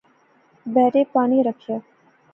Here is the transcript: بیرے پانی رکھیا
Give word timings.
بیرے 0.73 1.01
پانی 1.13 1.39
رکھیا 1.47 1.77